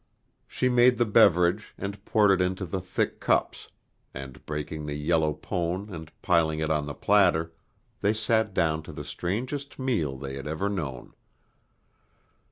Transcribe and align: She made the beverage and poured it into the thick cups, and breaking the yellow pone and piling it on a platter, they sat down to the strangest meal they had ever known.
She 0.47 0.67
made 0.67 0.97
the 0.97 1.05
beverage 1.05 1.75
and 1.77 2.03
poured 2.05 2.31
it 2.41 2.43
into 2.43 2.65
the 2.65 2.81
thick 2.81 3.19
cups, 3.19 3.67
and 4.15 4.43
breaking 4.47 4.87
the 4.87 4.95
yellow 4.95 5.31
pone 5.31 5.93
and 5.93 6.11
piling 6.23 6.57
it 6.59 6.71
on 6.71 6.89
a 6.89 6.95
platter, 6.95 7.53
they 7.99 8.15
sat 8.15 8.51
down 8.51 8.81
to 8.81 8.91
the 8.91 9.03
strangest 9.03 9.77
meal 9.77 10.17
they 10.17 10.37
had 10.37 10.47
ever 10.47 10.69
known. 10.69 11.13